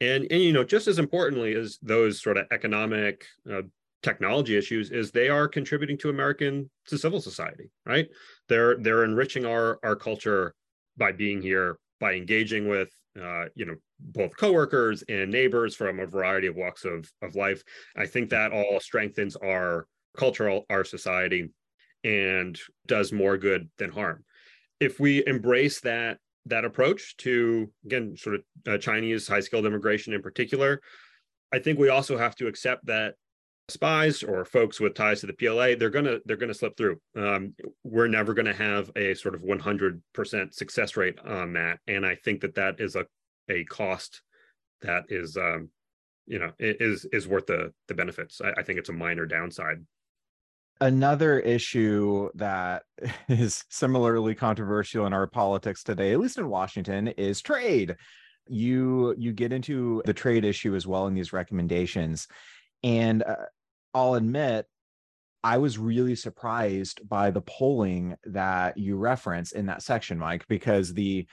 [0.00, 3.62] And, and you know, just as importantly as those sort of economic uh,
[4.02, 8.08] technology issues is they are contributing to American to civil society, right?
[8.48, 10.54] They're they're enriching our our culture
[10.96, 12.88] by being here, by engaging with
[13.22, 17.62] uh, you know both coworkers and neighbors from a variety of walks of of life.
[17.96, 21.50] I think that all strengthens our cultural our society
[22.04, 24.24] and does more good than harm.
[24.78, 30.14] If we embrace that that approach to again sort of uh, chinese high skilled immigration
[30.14, 30.80] in particular
[31.52, 33.12] i think we also have to accept that
[33.68, 36.98] spies or folks with ties to the pla they're gonna they're gonna slip through.
[37.14, 42.14] Um, we're never gonna have a sort of 100% success rate on that and i
[42.14, 43.04] think that that is a
[43.50, 44.22] a cost
[44.82, 45.68] that is um,
[46.26, 48.40] you know is is worth the the benefits.
[48.40, 49.84] I, I think it's a minor downside
[50.80, 52.84] another issue that
[53.28, 57.96] is similarly controversial in our politics today at least in washington is trade.
[58.48, 62.26] You you get into the trade issue as well in these recommendations.
[62.82, 63.36] And uh,
[63.92, 64.66] i'll admit
[65.42, 70.94] i was really surprised by the polling that you reference in that section mike because
[70.94, 71.26] the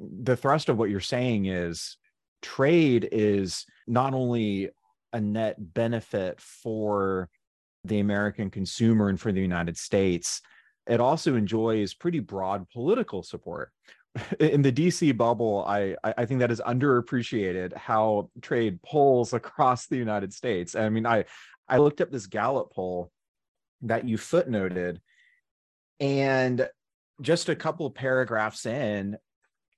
[0.00, 1.96] the thrust of what you're saying is
[2.42, 4.70] trade is not only
[5.12, 7.28] a net benefit for
[7.84, 10.40] the American consumer and for the United States,
[10.86, 13.72] it also enjoys pretty broad political support.
[14.40, 19.96] In the DC bubble, I I think that is underappreciated how trade polls across the
[19.96, 20.74] United States.
[20.74, 21.24] I mean, I
[21.68, 23.10] I looked up this Gallup poll
[23.82, 24.98] that you footnoted,
[25.98, 26.68] and
[27.22, 29.16] just a couple paragraphs in,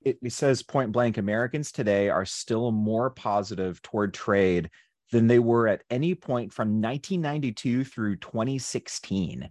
[0.04, 4.70] it says point blank Americans today are still more positive toward trade
[5.14, 9.48] than they were at any point from 1992 through 2016.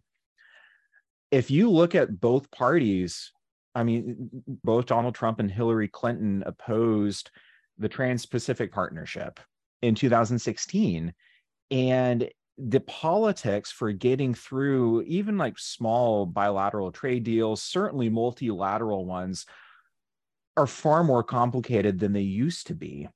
[1.31, 3.31] If you look at both parties,
[3.73, 4.29] I mean,
[4.65, 7.31] both Donald Trump and Hillary Clinton opposed
[7.77, 9.39] the Trans Pacific Partnership
[9.81, 11.13] in 2016.
[11.71, 19.45] And the politics for getting through even like small bilateral trade deals, certainly multilateral ones,
[20.57, 23.07] are far more complicated than they used to be.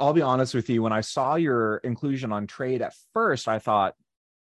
[0.00, 0.82] I'll be honest with you.
[0.82, 3.94] When I saw your inclusion on trade at first, I thought,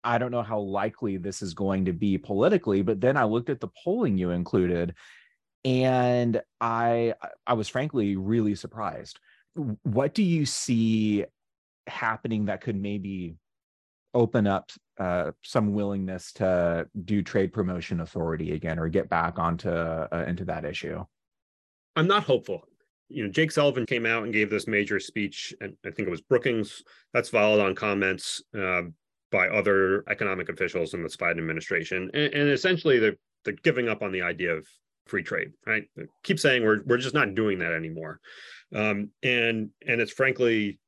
[0.03, 2.81] I don't know how likely this is going to be politically.
[2.81, 4.95] But then I looked at the polling you included,
[5.63, 7.13] and I
[7.45, 9.19] I was frankly really surprised.
[9.83, 11.25] What do you see
[11.85, 13.35] happening that could maybe
[14.15, 19.69] open up uh, some willingness to do trade promotion authority again or get back onto
[19.69, 21.05] uh, into that issue?
[21.95, 22.67] I'm not hopeful
[23.13, 26.11] you know, Jake Sullivan came out and gave this major speech, and I think it
[26.11, 26.83] was Brookings.
[27.13, 28.83] That's followed on comments uh,
[29.31, 34.01] by other economic officials in the Biden administration, and, and, essentially they're they're giving up
[34.01, 34.67] on the idea of
[35.05, 35.51] free trade.
[35.65, 35.83] Right?
[35.95, 38.19] They keep saying we're we're just not doing that anymore,
[38.73, 40.79] um, and and it's frankly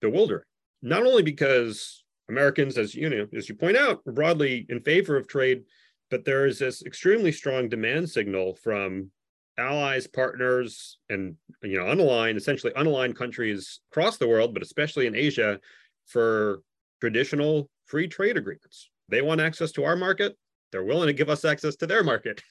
[0.00, 0.44] bewildering.
[0.82, 5.16] Not only because Americans, as you know, as you point out, are broadly in favor
[5.16, 5.62] of trade,
[6.10, 9.10] but there is this extremely strong demand signal from
[9.58, 15.14] allies, partners, and you know, unaligned, essentially unaligned countries across the world, but especially in
[15.14, 15.60] Asia,
[16.06, 16.62] for
[17.00, 18.90] traditional free trade agreements.
[19.08, 20.36] They want access to our market.
[20.72, 22.42] They're willing to give us access to their market.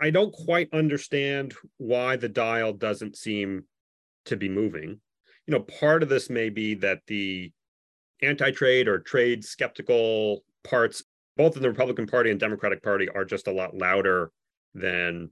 [0.00, 3.64] I don't quite understand why the dial doesn't seem
[4.26, 5.00] to be moving.
[5.46, 7.50] You know, part of this may be that the
[8.22, 11.02] anti-trade or trade skeptical parts,
[11.36, 14.30] both in the Republican Party and Democratic Party, are just a lot louder
[14.74, 15.30] than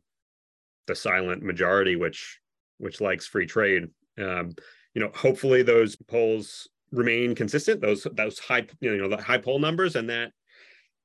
[0.86, 2.40] the silent majority, which
[2.78, 3.88] which likes free trade.
[4.18, 4.54] Um,
[4.94, 7.80] you know, hopefully those polls remain consistent.
[7.80, 10.32] Those those high you know the high poll numbers, and that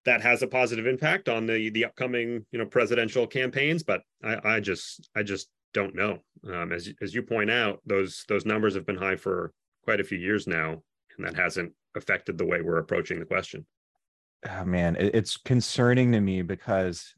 [0.05, 3.83] that has a positive impact on the the upcoming you know presidential campaigns.
[3.83, 6.19] But I, I just I just don't know.
[6.51, 9.51] Um, as as you point out, those those numbers have been high for
[9.83, 10.81] quite a few years now,
[11.17, 13.65] and that hasn't affected the way we're approaching the question.
[14.49, 17.13] Oh, man, it's concerning to me because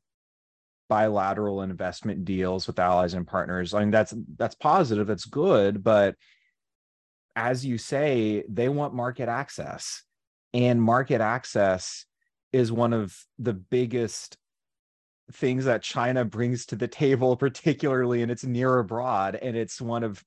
[0.90, 3.74] bilateral investment deals with allies and partners.
[3.74, 6.16] I mean, that's that's positive, that's good, but
[7.36, 10.04] as you say, they want market access.
[10.54, 12.06] And market access
[12.52, 14.38] is one of the biggest
[15.32, 19.36] things that China brings to the table, particularly in its near abroad.
[19.36, 20.24] And it's one of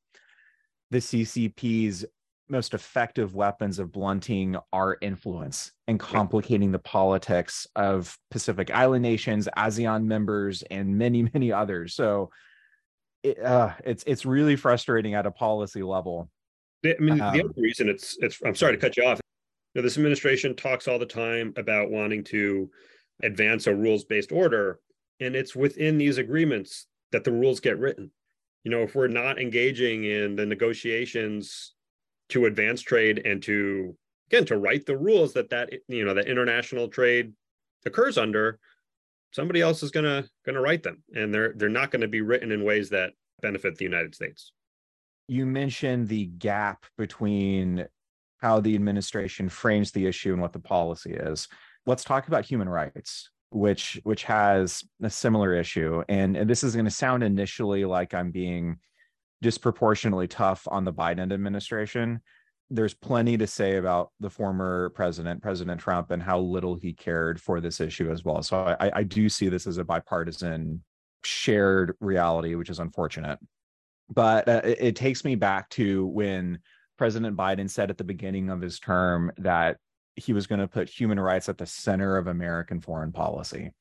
[0.91, 2.05] the CCP's
[2.49, 9.49] most effective weapons of blunting our influence and complicating the politics of Pacific Island nations,
[9.57, 11.95] ASEAN members, and many, many others.
[11.95, 12.31] So
[13.23, 16.31] it, uh, it's it's really frustrating at a policy level.
[16.85, 19.21] I mean, um, the other reason it's it's I'm sorry to cut you off.
[19.75, 22.71] You know, this administration talks all the time about wanting to
[23.23, 24.81] advance a rules-based order,
[25.21, 28.11] and it's within these agreements that the rules get written.
[28.65, 31.75] You know, if we're not engaging in the negotiations
[32.31, 33.97] to advance trade and to
[34.29, 37.33] again to write the rules that that you know that international trade
[37.85, 38.59] occurs under
[39.33, 41.03] somebody else is going to going to write them.
[41.15, 43.13] And they're they're not going to be written in ways that
[43.43, 44.53] benefit the united states.
[45.29, 47.87] You mentioned the gap between
[48.39, 51.49] how the administration frames the issue and what the policy is.
[51.85, 56.03] Let's talk about human rights which which has a similar issue.
[56.09, 58.79] And, and this is going to sound initially like i'm being
[59.43, 62.21] disproportionately tough on the Biden administration.
[62.71, 67.41] There's plenty to say about the former president, President Trump, and how little he cared
[67.41, 68.43] for this issue as well.
[68.43, 70.83] So I, I do see this as a bipartisan
[71.23, 73.39] shared reality, which is unfortunate.
[74.09, 76.59] But uh, it, it takes me back to when
[76.99, 79.77] President Biden said at the beginning of his term that
[80.17, 83.73] he was going to put human rights at the center of American foreign policy.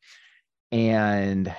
[0.71, 1.53] And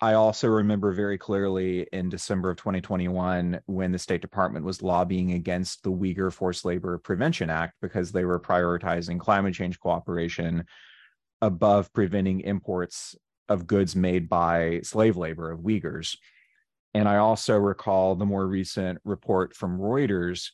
[0.00, 5.32] I also remember very clearly in December of 2021 when the State Department was lobbying
[5.32, 10.64] against the Uyghur Forced Labor Prevention Act because they were prioritizing climate change cooperation
[11.40, 13.16] above preventing imports
[13.48, 16.16] of goods made by slave labor of Uyghurs.
[16.92, 20.50] And I also recall the more recent report from Reuters,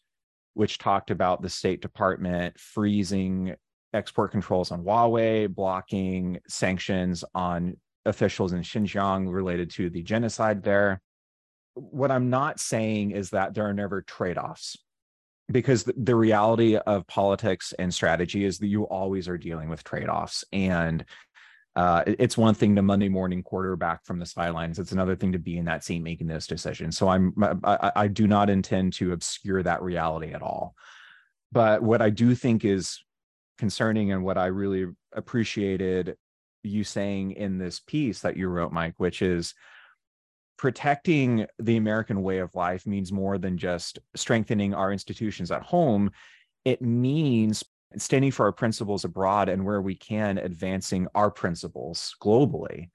[0.54, 3.56] which talked about the State Department freezing
[3.92, 11.00] export controls on Huawei, blocking sanctions on officials in Xinjiang related to the genocide there.
[11.74, 14.76] What I'm not saying is that there are never trade offs
[15.50, 20.08] because the, reality of politics and strategy is that you always are dealing with trade
[20.08, 20.44] offs.
[20.52, 21.04] And
[21.74, 24.78] uh, it's one thing to Monday morning quarterback from the sidelines.
[24.78, 26.98] It's another thing to be in that seat making those decisions.
[26.98, 27.32] So I'm
[27.64, 30.74] I, I do not intend to obscure that reality at all.
[31.50, 33.02] But what I do think is
[33.58, 36.16] concerning and what I really appreciated
[36.62, 39.54] you saying in this piece that you wrote, Mike, which is
[40.56, 46.10] protecting the American way of life means more than just strengthening our institutions at home.
[46.64, 47.64] It means
[47.96, 52.90] standing for our principles abroad and where we can, advancing our principles globally.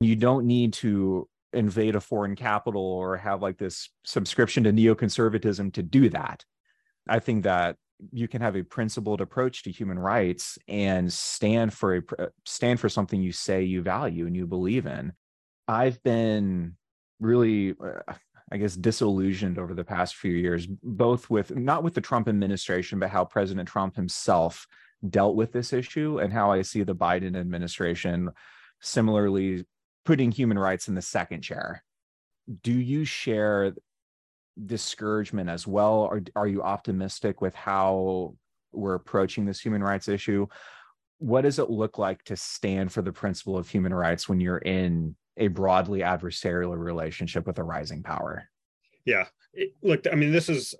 [0.00, 5.72] You don't need to invade a foreign capital or have like this subscription to neoconservatism
[5.74, 6.44] to do that.
[7.08, 7.76] I think that
[8.12, 12.80] you can have a principled approach to human rights and stand for a uh, stand
[12.80, 15.12] for something you say you value and you believe in.
[15.68, 16.76] I've been
[17.20, 18.14] really uh,
[18.50, 22.98] i guess disillusioned over the past few years both with not with the trump administration
[22.98, 24.66] but how president trump himself
[25.08, 28.28] dealt with this issue and how i see the biden administration
[28.80, 29.64] similarly
[30.04, 31.82] putting human rights in the second chair.
[32.62, 33.72] Do you share
[34.66, 36.00] discouragement as well?
[36.00, 38.34] Or are you optimistic with how
[38.72, 40.46] we're approaching this human rights issue?
[41.18, 44.58] What does it look like to stand for the principle of human rights when you're
[44.58, 48.48] in a broadly adversarial relationship with a rising power?
[49.04, 49.26] Yeah.
[49.54, 50.74] It, look, I mean, this is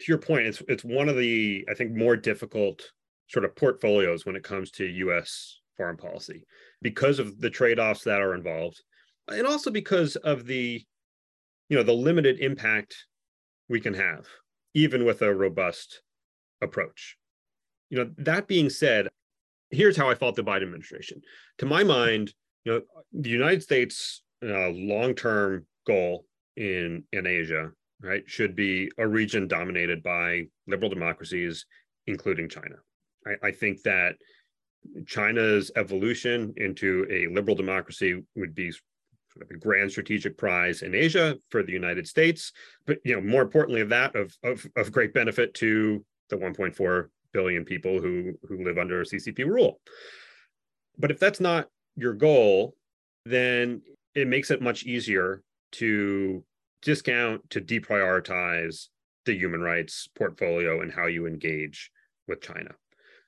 [0.00, 2.82] to your point, it's it's one of the I think more difficult
[3.28, 5.60] sort of portfolios when it comes to U.S.
[5.76, 6.44] foreign policy
[6.82, 8.82] because of the trade-offs that are involved,
[9.28, 10.82] and also because of the
[11.70, 13.06] you know the limited impact
[13.68, 14.26] we can have
[14.74, 16.02] even with a robust
[16.60, 17.16] approach.
[17.88, 19.08] You know, that being said,
[19.70, 21.22] here's how I fault the Biden administration.
[21.58, 22.32] To my mind,
[22.64, 22.80] you know,
[23.12, 27.70] the United States uh, long-term goal in in Asia,
[28.02, 31.66] right, should be a region dominated by liberal democracies,
[32.06, 32.76] including China.
[33.26, 34.16] I, I think that
[35.06, 38.72] China's evolution into a liberal democracy would be
[39.50, 42.52] a grand strategic prize in Asia for the United States,
[42.86, 47.08] but you know, more importantly of that, of of, of great benefit to the 1.4
[47.32, 49.80] billion people who who live under CCP rule.
[50.98, 52.74] But if that's not your goal,
[53.24, 53.82] then
[54.14, 56.44] it makes it much easier to
[56.82, 58.88] discount to deprioritize
[59.26, 61.90] the human rights portfolio and how you engage
[62.26, 62.70] with China.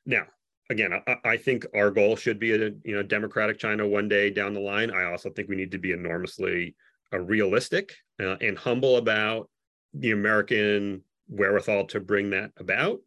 [0.07, 0.24] Now,
[0.73, 4.31] again, I, I, think our goal should be a you know democratic China one day
[4.31, 4.91] down the line.
[4.91, 6.75] I also think we need to be enormously
[7.12, 9.49] uh, realistic uh, and humble about
[9.95, 13.01] the American wherewithal to bring that about.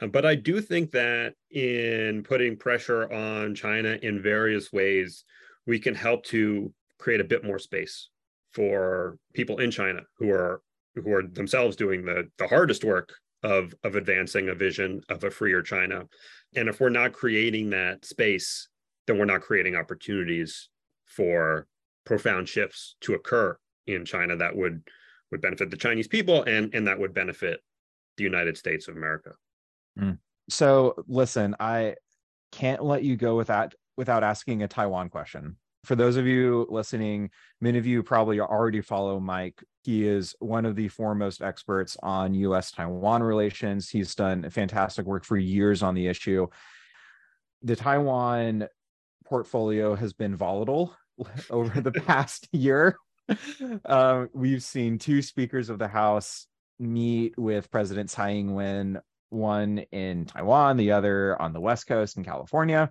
[0.00, 5.24] Uh, but I do think that in putting pressure on China in various ways,
[5.66, 8.10] we can help to create a bit more space
[8.52, 10.62] for people in China who are
[10.94, 15.30] who are themselves doing the the hardest work of of advancing a vision of a
[15.30, 16.04] freer China.
[16.56, 18.68] And if we're not creating that space,
[19.06, 20.68] then we're not creating opportunities
[21.04, 21.66] for
[22.04, 24.82] profound shifts to occur in China that would
[25.30, 27.60] would benefit the Chinese people and and that would benefit
[28.16, 29.32] the United States of America.
[29.98, 30.18] Mm.
[30.48, 31.96] So listen, I
[32.52, 35.56] can't let you go without without asking a Taiwan question.
[35.84, 39.62] For those of you listening, many of you probably already follow Mike.
[39.84, 43.88] He is one of the foremost experts on US Taiwan relations.
[43.88, 46.48] He's done fantastic work for years on the issue.
[47.62, 48.68] The Taiwan
[49.24, 50.94] portfolio has been volatile
[51.50, 52.96] over the past year.
[53.84, 56.46] Um, we've seen two speakers of the House
[56.78, 59.00] meet with President Tsai Ing wen,
[59.30, 62.90] one in Taiwan, the other on the West Coast in California.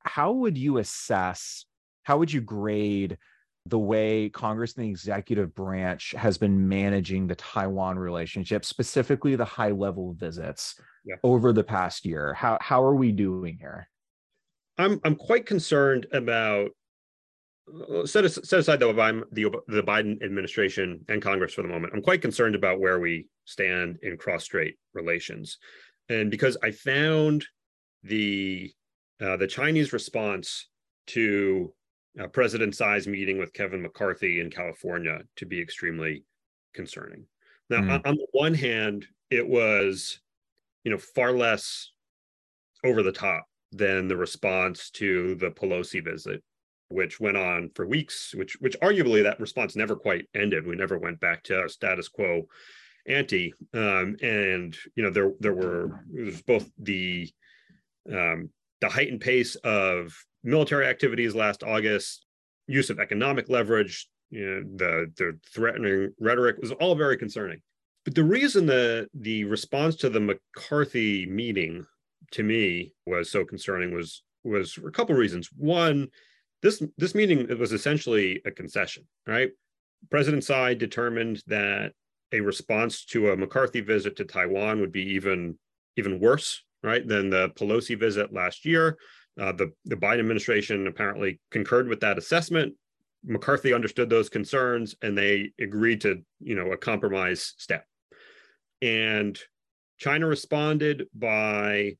[0.00, 1.66] How would you assess,
[2.10, 3.16] how would you grade
[3.66, 9.44] the way Congress and the executive branch has been managing the Taiwan relationship, specifically the
[9.44, 11.14] high level visits yeah.
[11.22, 12.34] over the past year?
[12.34, 13.88] How, how are we doing here?
[14.76, 16.70] I'm, I'm quite concerned about
[18.06, 21.92] set, set aside though I'm the the Biden administration and Congress for the moment.
[21.94, 25.58] I'm quite concerned about where we stand in cross-strait relations,
[26.08, 27.46] and because I found
[28.02, 28.72] the
[29.20, 30.68] uh, the Chinese response
[31.08, 31.72] to
[32.18, 36.24] uh, President Tsai's meeting with Kevin McCarthy in California to be extremely
[36.74, 37.24] concerning.
[37.68, 38.06] Now, mm.
[38.06, 40.20] on, the one hand, it was
[40.84, 41.92] you know far less
[42.84, 46.42] over the top than the response to the Pelosi visit
[46.90, 50.66] which went on for weeks, which which arguably that response never quite ended.
[50.66, 52.48] We never went back to our status quo
[53.06, 53.54] ante.
[53.72, 57.30] Um, and you know, there there were was both the
[58.12, 58.50] um,
[58.80, 60.12] the heightened pace of
[60.42, 62.26] military activities last August,
[62.66, 67.60] use of economic leverage, you know, the the threatening rhetoric was all very concerning.
[68.04, 71.84] But the reason the the response to the McCarthy meeting
[72.32, 75.50] to me was so concerning was was a couple of reasons.
[75.56, 76.08] One,
[76.62, 79.50] this this meeting was essentially a concession, right?
[80.10, 81.92] President Tsai determined that
[82.32, 85.58] a response to a McCarthy visit to Taiwan would be even
[85.96, 88.96] even worse, right, than the Pelosi visit last year.
[89.38, 92.74] Uh, the the Biden administration apparently concurred with that assessment.
[93.24, 97.84] McCarthy understood those concerns, and they agreed to you know a compromise step.
[98.82, 99.38] And
[99.98, 101.96] China responded by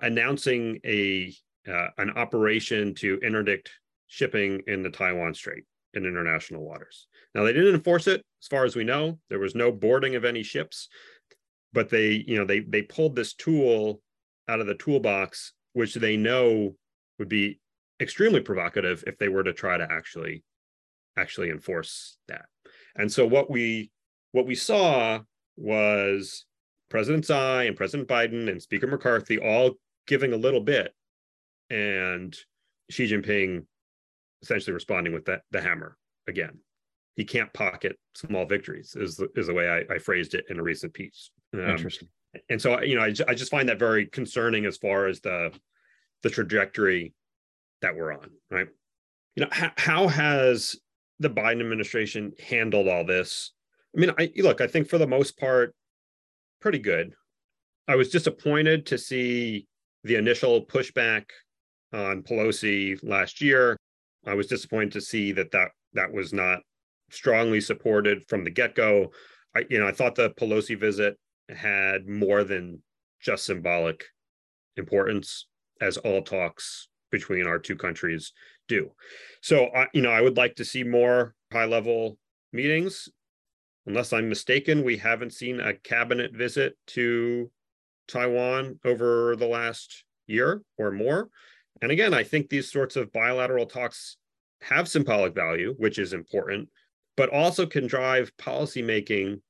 [0.00, 1.34] announcing a
[1.68, 3.70] uh, an operation to interdict
[4.06, 5.64] shipping in the Taiwan Strait
[5.94, 7.06] in international waters.
[7.34, 9.18] Now they didn't enforce it as far as we know.
[9.28, 10.88] There was no boarding of any ships,
[11.72, 14.00] but they, you know, they they pulled this tool
[14.48, 16.74] out of the toolbox which they know
[17.18, 17.60] would be
[18.00, 20.42] extremely provocative if they were to try to actually
[21.16, 22.46] actually enforce that.
[22.96, 23.90] And so what we
[24.32, 25.20] what we saw
[25.56, 26.44] was
[26.90, 29.72] President Tsai and President Biden and Speaker McCarthy all
[30.06, 30.92] giving a little bit
[31.70, 32.36] and
[32.90, 33.64] Xi Jinping
[34.42, 35.96] essentially responding with that the hammer
[36.28, 36.58] again.
[37.16, 40.58] He can't pocket small victories is the, is the way I, I phrased it in
[40.58, 41.30] a recent piece.
[41.54, 42.08] Um, Interesting.
[42.48, 45.52] And so you know I, I just find that very concerning as far as the
[46.22, 47.12] the trajectory
[47.80, 48.30] that we're on.
[48.50, 48.68] Right.
[49.36, 50.76] You know how, how has
[51.18, 53.52] the Biden administration handled all this?
[53.96, 54.60] I mean, I look.
[54.60, 55.74] I think for the most part,
[56.60, 57.14] pretty good.
[57.88, 59.66] I was disappointed to see
[60.04, 61.24] the initial pushback
[61.92, 63.76] on Pelosi last year.
[64.26, 66.60] I was disappointed to see that that, that was not
[67.10, 69.10] strongly supported from the get-go.
[69.54, 71.18] I, you know, I thought the Pelosi visit
[71.56, 72.82] had more than
[73.20, 74.04] just symbolic
[74.76, 75.46] importance,
[75.80, 78.32] as all talks between our two countries
[78.68, 78.90] do.
[79.42, 82.16] So, I, you know, I would like to see more high-level
[82.52, 83.08] meetings.
[83.86, 87.50] Unless I'm mistaken, we haven't seen a cabinet visit to
[88.08, 91.28] Taiwan over the last year or more.
[91.80, 94.16] And again, I think these sorts of bilateral talks
[94.60, 96.68] have symbolic value, which is important,
[97.16, 99.40] but also can drive policymaking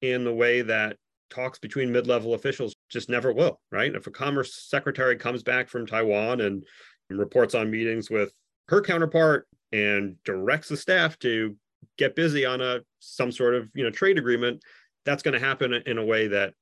[0.00, 0.96] in the way that
[1.32, 3.94] talks between mid-level officials just never will, right?
[3.94, 6.64] If a commerce secretary comes back from Taiwan and
[7.10, 8.32] reports on meetings with
[8.68, 11.56] her counterpart and directs the staff to
[11.98, 14.62] get busy on a some sort of you know trade agreement,
[15.04, 16.54] that's going to happen in a way that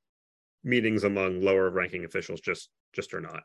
[0.64, 3.43] meetings among lower ranking officials just just are not.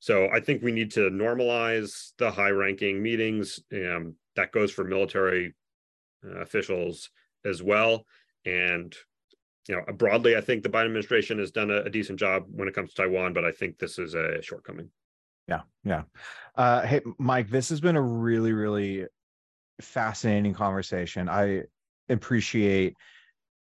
[0.00, 3.60] So I think we need to normalize the high ranking meetings.
[3.72, 5.54] Um, that goes for military
[6.24, 7.10] uh, officials
[7.44, 8.04] as well.
[8.44, 8.94] And
[9.68, 12.68] you know, broadly, I think the Biden administration has done a, a, decent job when
[12.68, 14.90] it comes to Taiwan, but I think this is a shortcoming.
[15.48, 16.02] Yeah, yeah.
[16.54, 19.06] Uh, hey, Mike, this has been a really, really
[19.80, 21.28] fascinating conversation.
[21.28, 21.62] I
[22.08, 22.94] appreciate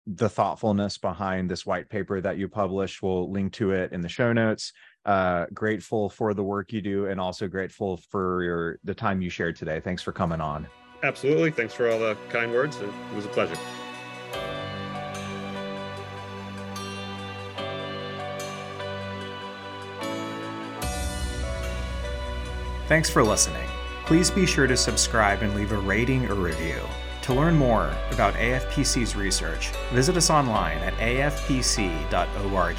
[0.06, 3.02] the thoughtfulness behind this white paper that you published.
[3.02, 4.72] We'll link to it in the show notes.
[5.04, 9.30] Uh, grateful for the work you do, and also grateful for your the time you
[9.30, 9.80] shared today.
[9.80, 10.66] Thanks for coming on.
[11.02, 11.50] Absolutely.
[11.50, 12.80] Thanks for all the kind words.
[12.80, 13.56] It was a pleasure.
[22.92, 23.66] Thanks for listening.
[24.04, 26.78] Please be sure to subscribe and leave a rating or review.
[27.22, 32.76] To learn more about AFPC's research, visit us online at afpc.org.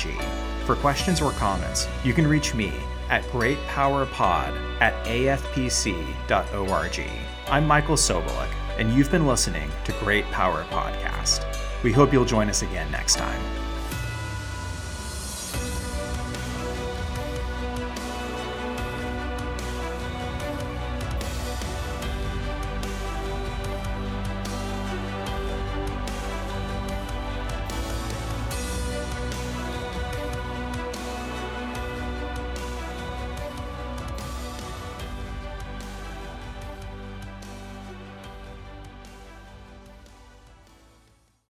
[0.67, 2.71] For questions or comments, you can reach me
[3.09, 6.29] at greatpowerpod at afpc.org.
[7.47, 11.43] I'm Michael Sobolik, and you've been listening to Great Power Podcast.
[11.81, 13.62] We hope you'll join us again next time.